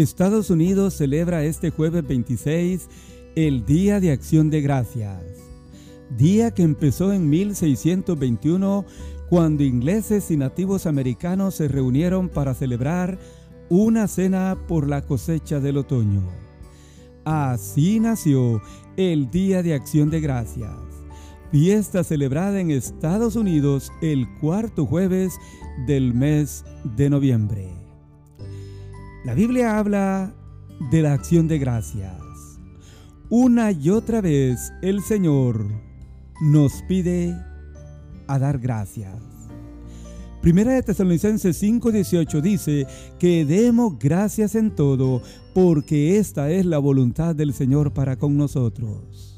[0.00, 2.88] Estados Unidos celebra este jueves 26
[3.36, 5.22] el Día de Acción de Gracias,
[6.16, 8.86] día que empezó en 1621
[9.28, 13.18] cuando ingleses y nativos americanos se reunieron para celebrar
[13.68, 16.22] una cena por la cosecha del otoño.
[17.26, 18.62] Así nació
[18.96, 20.78] el Día de Acción de Gracias,
[21.52, 25.34] fiesta celebrada en Estados Unidos el cuarto jueves
[25.86, 26.64] del mes
[26.96, 27.89] de noviembre.
[29.22, 30.32] La Biblia habla
[30.90, 32.14] de la acción de gracias.
[33.28, 35.66] Una y otra vez el Señor
[36.40, 37.36] nos pide
[38.26, 39.14] a dar gracias.
[40.40, 42.86] Primera de Tesalonicenses 5:18 dice
[43.18, 45.20] que demos gracias en todo,
[45.52, 49.29] porque esta es la voluntad del Señor para con nosotros.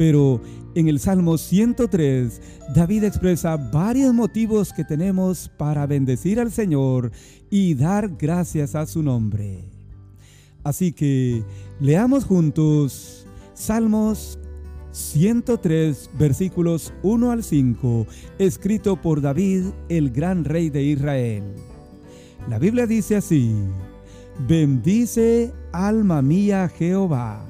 [0.00, 0.40] Pero
[0.74, 2.40] en el Salmo 103,
[2.74, 7.12] David expresa varios motivos que tenemos para bendecir al Señor
[7.50, 9.62] y dar gracias a su nombre.
[10.64, 11.44] Así que
[11.80, 14.38] leamos juntos Salmos
[14.92, 18.06] 103 versículos 1 al 5,
[18.38, 21.44] escrito por David, el gran rey de Israel.
[22.48, 23.54] La Biblia dice así,
[24.48, 27.49] bendice alma mía Jehová,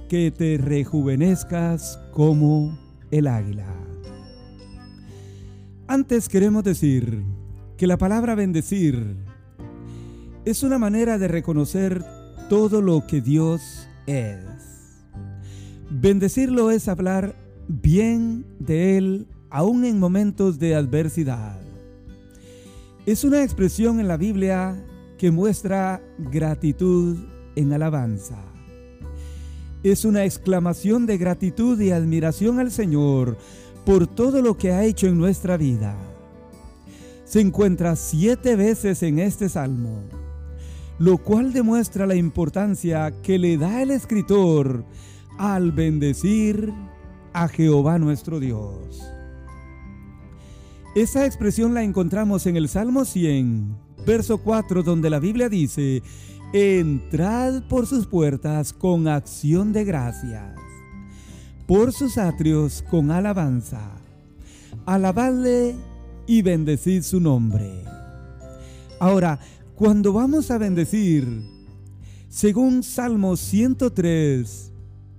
[0.11, 2.77] que te rejuvenezcas como
[3.11, 3.73] el águila.
[5.87, 7.23] Antes queremos decir
[7.77, 9.15] que la palabra bendecir
[10.43, 12.03] es una manera de reconocer
[12.49, 14.43] todo lo que Dios es.
[15.89, 17.33] Bendecirlo es hablar
[17.69, 21.57] bien de Él aún en momentos de adversidad.
[23.05, 24.75] Es una expresión en la Biblia
[25.17, 27.17] que muestra gratitud
[27.55, 28.50] en alabanza.
[29.83, 33.37] Es una exclamación de gratitud y admiración al Señor
[33.85, 35.95] por todo lo que ha hecho en nuestra vida.
[37.25, 40.03] Se encuentra siete veces en este salmo,
[40.99, 44.85] lo cual demuestra la importancia que le da el escritor
[45.39, 46.71] al bendecir
[47.33, 49.01] a Jehová nuestro Dios.
[50.93, 56.03] Esa expresión la encontramos en el Salmo 100, verso 4, donde la Biblia dice,
[56.53, 60.53] entrad por sus puertas con acción de gracias,
[61.65, 63.91] por sus atrios con alabanza,
[64.85, 65.75] alabadle
[66.27, 67.83] y bendecid su nombre.
[68.99, 69.39] Ahora,
[69.75, 71.25] cuando vamos a bendecir,
[72.27, 74.71] según Salmo 103,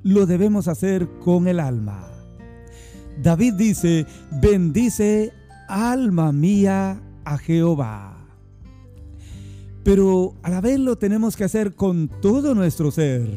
[0.03, 2.09] lo debemos hacer con el alma.
[3.23, 4.07] David dice,
[4.41, 5.33] bendice
[5.69, 8.22] alma mía a Jehová.
[9.85, 13.29] Pero a la vez lo tenemos que hacer con todo nuestro ser.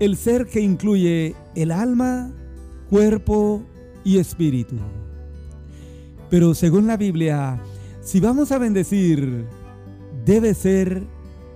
[0.00, 2.32] El ser que incluye el alma,
[2.90, 3.62] cuerpo
[4.04, 4.76] y espíritu.
[6.30, 7.60] Pero según la Biblia,
[8.00, 9.46] si vamos a bendecir,
[10.24, 11.06] debe ser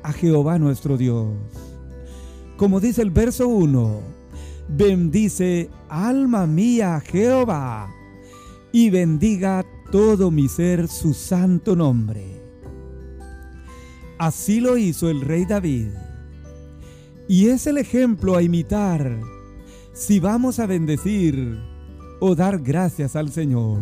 [0.02, 1.28] a Jehová nuestro Dios.
[2.56, 4.00] Como dice el verso 1,
[4.68, 7.90] bendice alma mía Jehová
[8.72, 12.41] y bendiga todo mi ser su santo nombre.
[14.22, 15.88] Así lo hizo el rey David.
[17.26, 19.18] Y es el ejemplo a imitar
[19.94, 21.58] si vamos a bendecir
[22.20, 23.80] o dar gracias al Señor.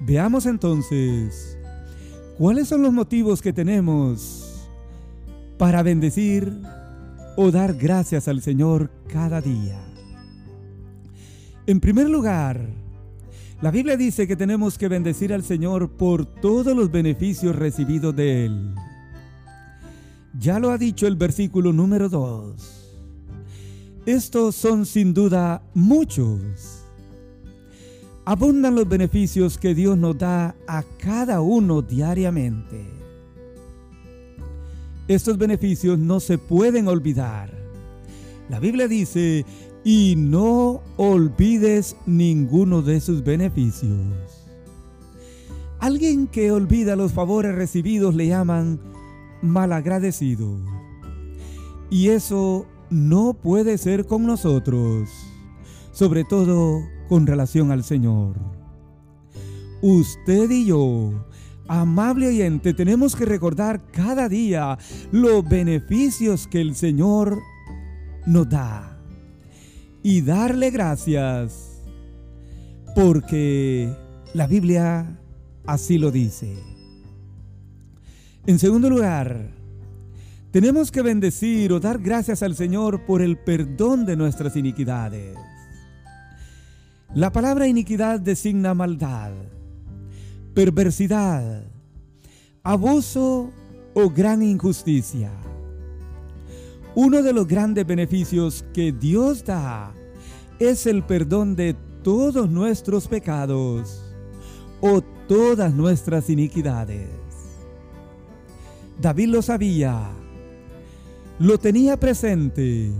[0.00, 1.58] Veamos entonces
[2.38, 4.66] cuáles son los motivos que tenemos
[5.58, 6.50] para bendecir
[7.36, 9.78] o dar gracias al Señor cada día.
[11.66, 12.66] En primer lugar,
[13.62, 18.46] la Biblia dice que tenemos que bendecir al Señor por todos los beneficios recibidos de
[18.46, 18.74] Él.
[20.38, 22.80] Ya lo ha dicho el versículo número 2.
[24.06, 26.40] Estos son sin duda muchos.
[28.24, 32.86] Abundan los beneficios que Dios nos da a cada uno diariamente.
[35.06, 37.50] Estos beneficios no se pueden olvidar.
[38.48, 39.44] La Biblia dice,
[39.84, 43.96] y no olvides ninguno de sus beneficios.
[45.78, 48.80] Alguien que olvida los favores recibidos le llaman
[49.42, 50.58] malagradecido.
[51.90, 55.08] Y eso no puede ser con nosotros,
[55.92, 58.36] sobre todo con relación al Señor.
[59.80, 61.12] Usted y yo
[61.72, 64.76] Amable oyente, tenemos que recordar cada día
[65.12, 67.38] los beneficios que el Señor
[68.26, 68.89] nos da
[70.02, 71.82] y darle gracias
[72.94, 73.94] porque
[74.34, 75.18] la Biblia
[75.66, 76.56] así lo dice.
[78.46, 79.50] En segundo lugar,
[80.50, 85.36] tenemos que bendecir o dar gracias al Señor por el perdón de nuestras iniquidades.
[87.14, 89.32] La palabra iniquidad designa maldad
[90.54, 91.64] perversidad,
[92.62, 93.50] abuso
[93.94, 95.30] o gran injusticia.
[96.94, 99.94] Uno de los grandes beneficios que Dios da
[100.58, 104.02] es el perdón de todos nuestros pecados
[104.80, 107.08] o todas nuestras iniquidades.
[109.00, 110.10] David lo sabía,
[111.38, 112.90] lo tenía presente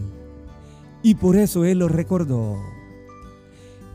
[1.03, 2.59] y por eso él lo recordó.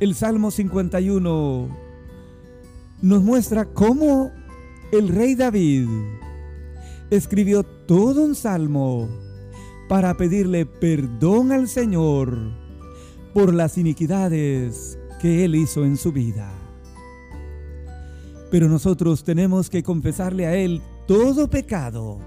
[0.01, 1.69] El Salmo 51
[3.01, 4.31] nos muestra cómo
[4.91, 5.87] el rey David
[7.09, 9.07] escribió todo un salmo
[9.87, 12.37] para pedirle perdón al Señor
[13.33, 16.51] por las iniquidades que él hizo en su vida.
[18.49, 22.19] Pero nosotros tenemos que confesarle a él todo pecado,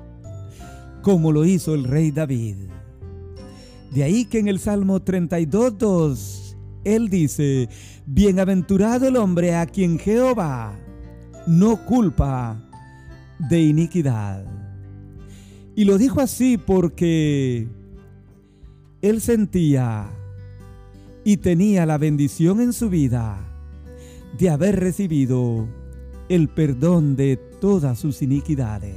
[1.03, 2.57] como lo hizo el rey David.
[3.93, 7.69] De ahí que en el Salmo 32.2 él dice,
[8.07, 10.79] bienaventurado el hombre a quien Jehová
[11.47, 12.63] no culpa
[13.49, 14.58] de iniquidad.
[15.79, 17.69] Y lo dijo así porque
[19.01, 20.11] él sentía
[21.23, 23.39] y tenía la bendición en su vida
[24.37, 25.69] de haber recibido
[26.29, 28.97] el perdón de todas sus iniquidades.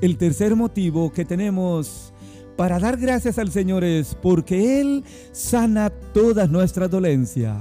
[0.00, 2.14] El tercer motivo que tenemos
[2.56, 7.60] para dar gracias al Señor es porque Él sana todas nuestras dolencias.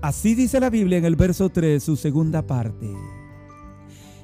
[0.00, 2.86] Así dice la Biblia en el verso 3, su segunda parte.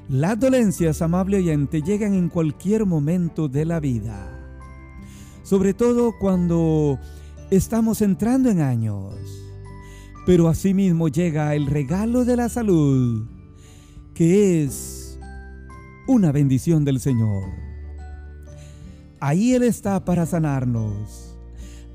[0.09, 4.27] Las dolencias, amable oyente, llegan en cualquier momento de la vida.
[5.43, 6.99] Sobre todo cuando
[7.51, 9.15] estamos entrando en años.
[10.25, 13.27] Pero asimismo llega el regalo de la salud,
[14.15, 15.19] que es
[16.07, 17.45] una bendición del Señor.
[19.21, 21.37] Ahí Él está para sanarnos.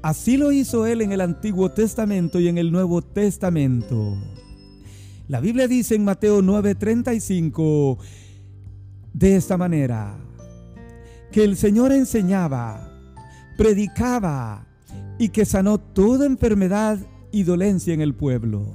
[0.03, 4.15] Así lo hizo Él en el Antiguo Testamento y en el Nuevo Testamento.
[5.27, 7.97] La Biblia dice en Mateo 9:35
[9.13, 10.17] de esta manera,
[11.31, 12.91] que el Señor enseñaba,
[13.57, 14.67] predicaba
[15.17, 16.99] y que sanó toda enfermedad
[17.31, 18.65] y dolencia en el pueblo.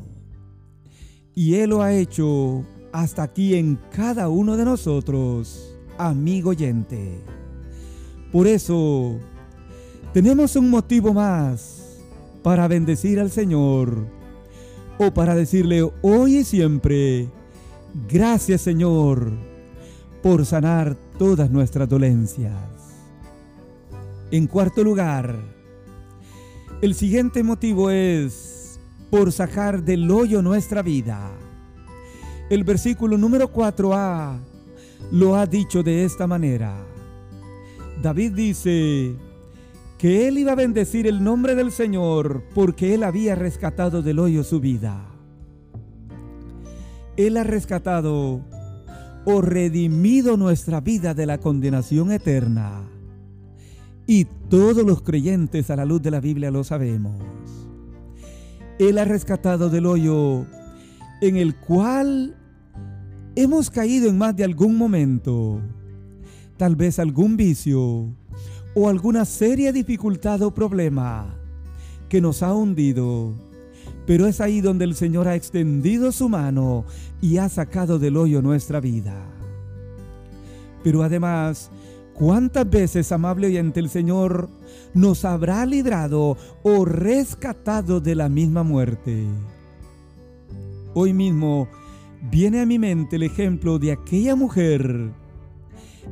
[1.34, 7.20] Y Él lo ha hecho hasta aquí en cada uno de nosotros, amigo oyente.
[8.32, 9.18] Por eso,
[10.14, 12.00] tenemos un motivo más
[12.42, 14.17] para bendecir al Señor
[14.98, 17.28] o para decirle hoy y siempre,
[18.08, 19.30] gracias Señor
[20.22, 22.54] por sanar todas nuestras dolencias.
[24.30, 25.36] En cuarto lugar,
[26.82, 28.80] el siguiente motivo es
[29.10, 31.30] por sacar del hoyo nuestra vida.
[32.50, 34.38] El versículo número 4a
[35.12, 36.76] lo ha dicho de esta manera.
[38.02, 39.16] David dice
[39.98, 44.44] que él iba a bendecir el nombre del Señor porque él había rescatado del hoyo
[44.44, 45.04] su vida.
[47.16, 48.40] Él ha rescatado
[49.24, 52.88] o redimido nuestra vida de la condenación eterna.
[54.06, 57.20] Y todos los creyentes a la luz de la Biblia lo sabemos.
[58.78, 60.46] Él ha rescatado del hoyo
[61.20, 62.36] en el cual
[63.34, 65.60] hemos caído en más de algún momento
[66.56, 68.14] tal vez algún vicio
[68.80, 71.34] o alguna seria dificultad o problema
[72.08, 73.32] que nos ha hundido.
[74.06, 76.84] Pero es ahí donde el Señor ha extendido su mano
[77.20, 79.16] y ha sacado del hoyo nuestra vida.
[80.84, 81.70] Pero además,
[82.14, 84.48] ¿cuántas veces, amable oyente, el Señor
[84.94, 89.26] nos habrá librado o rescatado de la misma muerte?
[90.94, 91.66] Hoy mismo
[92.30, 95.10] viene a mi mente el ejemplo de aquella mujer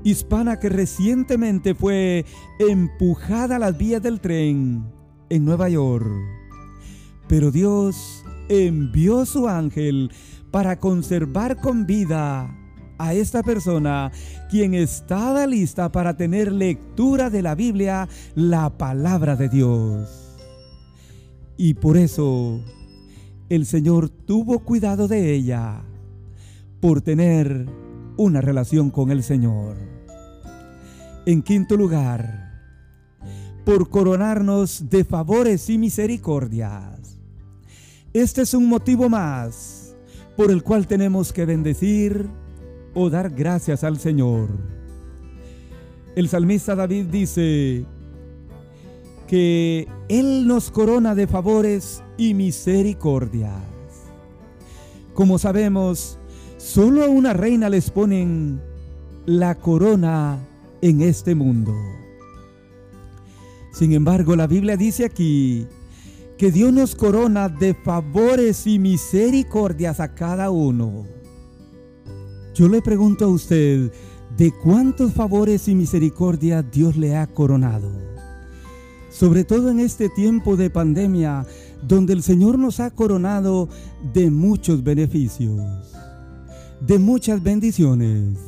[0.04, 2.24] hispana que recientemente fue
[2.58, 4.84] empujada a las vías del tren
[5.28, 6.08] en Nueva York.
[7.28, 10.10] Pero Dios envió su ángel
[10.50, 12.54] para conservar con vida
[12.98, 14.10] a esta persona,
[14.50, 20.36] quien estaba lista para tener lectura de la Biblia, la palabra de Dios.
[21.58, 22.60] Y por eso
[23.48, 25.82] el Señor tuvo cuidado de ella,
[26.80, 27.66] por tener
[28.16, 29.76] una relación con el Señor.
[31.26, 32.46] En quinto lugar,
[33.64, 37.18] por coronarnos de favores y misericordias.
[38.12, 39.96] Este es un motivo más
[40.36, 42.28] por el cual tenemos que bendecir
[42.94, 44.48] o dar gracias al Señor.
[46.14, 47.84] El salmista David dice
[49.26, 53.62] que Él nos corona de favores y misericordias.
[55.12, 56.18] Como sabemos,
[56.66, 58.60] solo a una reina les ponen
[59.24, 60.36] la corona
[60.82, 61.72] en este mundo.
[63.72, 65.64] Sin embargo, la Biblia dice aquí
[66.36, 71.06] que Dios nos corona de favores y misericordias a cada uno.
[72.52, 73.92] Yo le pregunto a usted,
[74.36, 77.92] ¿de cuántos favores y misericordias Dios le ha coronado?
[79.08, 81.46] Sobre todo en este tiempo de pandemia,
[81.86, 83.68] donde el Señor nos ha coronado
[84.12, 85.62] de muchos beneficios,
[86.80, 88.38] de muchas bendiciones,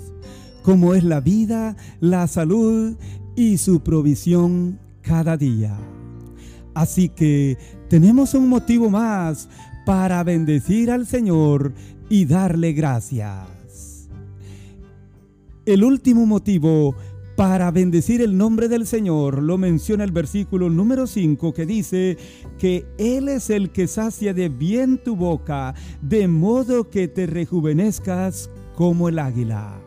[0.62, 2.97] como es la vida, la salud
[3.37, 5.78] y su provisión cada día.
[6.75, 7.56] Así que
[7.88, 9.49] tenemos un motivo más
[9.87, 11.73] para bendecir al Señor
[12.08, 14.08] y darle gracias.
[15.66, 16.94] El último motivo
[17.38, 22.18] para bendecir el nombre del Señor lo menciona el versículo número 5 que dice
[22.59, 28.50] que Él es el que sacia de bien tu boca, de modo que te rejuvenezcas
[28.75, 29.78] como el águila.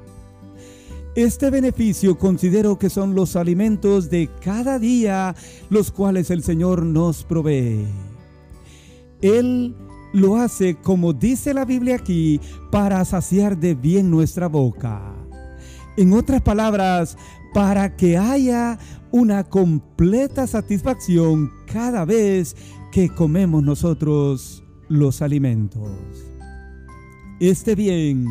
[1.13, 5.35] Este beneficio considero que son los alimentos de cada día
[5.69, 7.85] los cuales el Señor nos provee.
[9.21, 9.75] Él
[10.13, 12.39] lo hace, como dice la Biblia aquí,
[12.71, 15.17] para saciar de bien nuestra boca.
[15.97, 17.17] En otras palabras,
[17.53, 18.77] para que haya
[19.11, 22.55] una completa satisfacción cada vez
[22.91, 25.89] que comemos nosotros los alimentos.
[27.39, 28.27] Este bien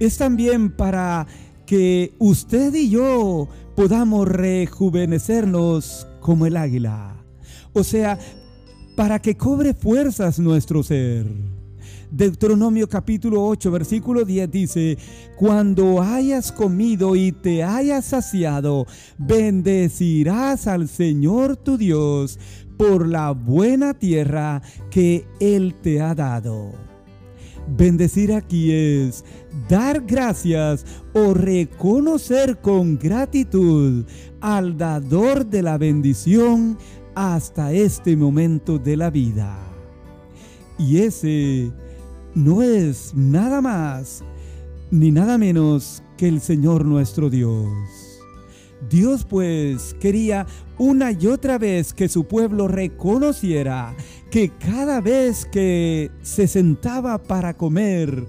[0.00, 1.26] es también para
[1.66, 7.14] que usted y yo podamos rejuvenecernos como el águila.
[7.72, 8.18] O sea,
[8.96, 11.26] para que cobre fuerzas nuestro ser.
[12.10, 14.98] Deuteronomio capítulo 8, versículo 10 dice,
[15.36, 18.86] cuando hayas comido y te hayas saciado,
[19.18, 22.38] bendecirás al Señor tu Dios
[22.78, 26.72] por la buena tierra que Él te ha dado.
[27.76, 29.22] Bendecir aquí es
[29.68, 34.06] dar gracias o reconocer con gratitud
[34.40, 36.78] al dador de la bendición
[37.14, 39.58] hasta este momento de la vida.
[40.78, 41.70] Y ese
[42.34, 44.22] no es nada más
[44.90, 47.68] ni nada menos que el Señor nuestro Dios.
[48.88, 50.46] Dios pues quería
[50.78, 53.96] una y otra vez que su pueblo reconociera
[54.30, 58.26] que cada vez que se sentaba para comer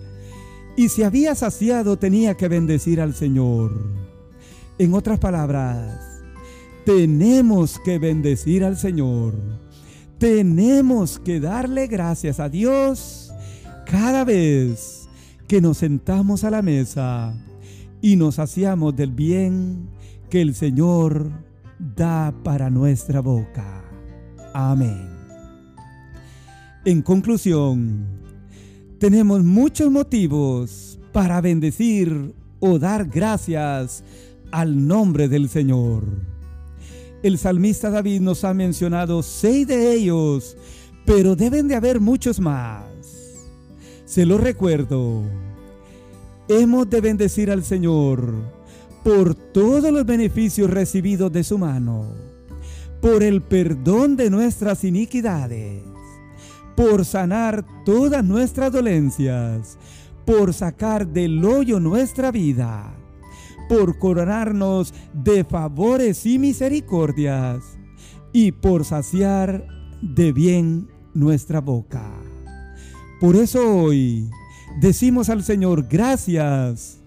[0.76, 3.72] y se había saciado tenía que bendecir al Señor.
[4.78, 6.24] En otras palabras,
[6.86, 9.36] tenemos que bendecir al Señor.
[10.18, 13.29] Tenemos que darle gracias a Dios
[13.90, 15.10] cada vez
[15.48, 17.34] que nos sentamos a la mesa
[18.02, 19.90] y nos hacíamos del bien
[20.30, 21.32] que el Señor
[21.96, 23.84] da para nuestra boca.
[24.54, 25.10] Amén.
[26.86, 28.06] En conclusión,
[29.00, 34.04] tenemos muchos motivos para bendecir o dar gracias
[34.52, 36.04] al nombre del Señor.
[37.24, 40.56] El salmista David nos ha mencionado seis de ellos,
[41.06, 42.99] pero deben de haber muchos más.
[44.10, 45.22] Se lo recuerdo.
[46.48, 48.34] Hemos de bendecir al Señor
[49.04, 52.08] por todos los beneficios recibidos de su mano,
[53.04, 55.84] por el perdón de nuestras iniquidades,
[56.76, 59.78] por sanar todas nuestras dolencias,
[60.26, 62.92] por sacar del hoyo nuestra vida,
[63.70, 67.78] por coronarnos de favores y misericordias,
[68.34, 69.68] y por saciar
[70.02, 72.19] de bien nuestra boca.
[73.20, 74.30] Por eso hoy
[74.80, 77.02] decimos al Señor gracias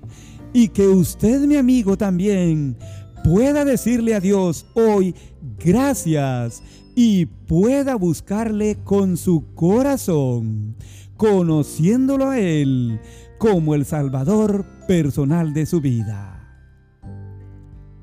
[0.52, 2.76] y que usted, mi amigo, también
[3.24, 5.14] pueda decirle a Dios hoy
[5.58, 6.62] gracias
[6.94, 10.76] y pueda buscarle con su corazón,
[11.16, 13.00] conociéndolo a Él
[13.38, 16.46] como el Salvador personal de su vida.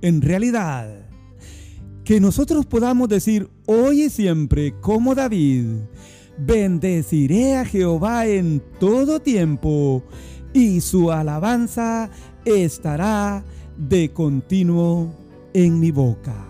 [0.01, 0.89] En realidad,
[2.04, 5.66] que nosotros podamos decir hoy y siempre como David,
[6.39, 10.03] Bendeciré a Jehová en todo tiempo,
[10.53, 12.10] y su alabanza
[12.46, 13.43] estará
[13.77, 15.13] de continuo
[15.53, 16.48] en mi boca.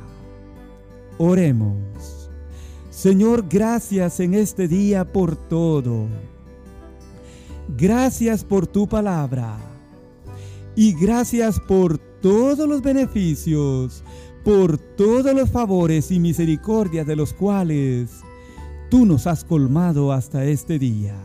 [1.17, 2.29] Oremos.
[2.91, 6.07] Señor, gracias en este día por todo.
[7.77, 9.57] Gracias por tu palabra.
[10.75, 14.03] Y gracias por todos los beneficios,
[14.43, 18.21] por todos los favores y misericordias de los cuales
[18.89, 21.15] tú nos has colmado hasta este día.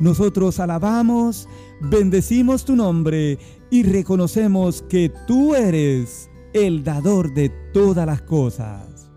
[0.00, 1.48] Nosotros alabamos,
[1.80, 3.38] bendecimos tu nombre
[3.70, 9.10] y reconocemos que tú eres el dador de todas las cosas.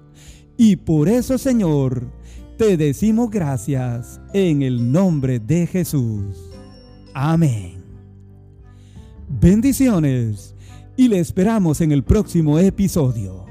[0.57, 2.07] Y por eso, Señor,
[2.57, 6.35] te decimos gracias en el nombre de Jesús.
[7.13, 7.83] Amén.
[9.27, 10.55] Bendiciones
[10.97, 13.50] y le esperamos en el próximo episodio.